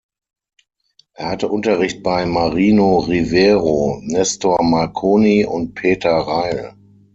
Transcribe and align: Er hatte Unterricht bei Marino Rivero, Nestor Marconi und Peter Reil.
Er 1.13 1.29
hatte 1.29 1.47
Unterricht 1.47 2.01
bei 2.01 2.25
Marino 2.25 2.97
Rivero, 3.01 3.99
Nestor 4.01 4.63
Marconi 4.63 5.45
und 5.45 5.75
Peter 5.75 6.17
Reil. 6.17 6.73